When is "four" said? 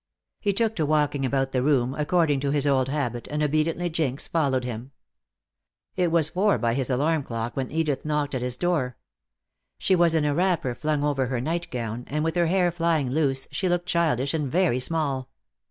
6.29-6.57